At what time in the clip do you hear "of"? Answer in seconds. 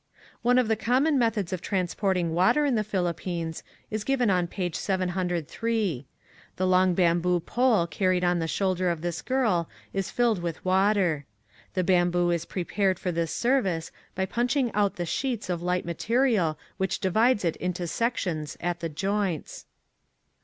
0.57-0.67, 1.53-1.61, 8.89-9.01, 15.51-15.61